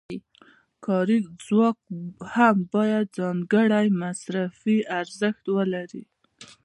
کاري 0.85 1.17
ځواک 1.45 1.77
هم 2.33 2.57
باید 2.73 3.05
ځانګړی 3.17 3.87
مصرفي 4.01 4.77
ارزښت 4.99 5.43
ولري 5.57 6.03